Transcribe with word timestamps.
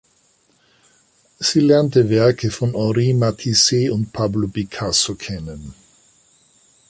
Sie 1.37 1.59
lernte 1.59 2.09
Werke 2.09 2.49
von 2.49 2.71
Henri 2.73 3.13
Matisse 3.13 3.93
und 3.93 4.11
Pablo 4.11 4.47
Picasso 4.47 5.13
kennen. 5.13 5.75